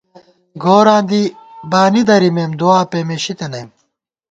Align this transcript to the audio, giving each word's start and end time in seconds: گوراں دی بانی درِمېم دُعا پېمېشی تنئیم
گوراں 0.63 1.01
دی 1.09 1.23
بانی 1.71 2.01
درِمېم 2.07 2.51
دُعا 2.59 2.79
پېمېشی 2.91 3.33
تنئیم 3.39 3.69